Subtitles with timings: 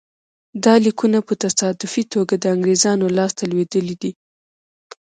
[0.63, 4.11] دا لیکونه په تصادفي توګه د انګرېزانو لاسته لوېدلي دي.